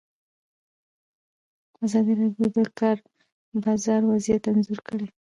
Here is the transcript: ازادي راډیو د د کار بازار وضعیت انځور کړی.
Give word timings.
ازادي 1.85 2.13
راډیو 2.19 2.47
د 2.55 2.57
د 2.57 2.59
کار 2.79 2.97
بازار 3.63 4.01
وضعیت 4.11 4.43
انځور 4.51 4.79
کړی. 4.87 5.05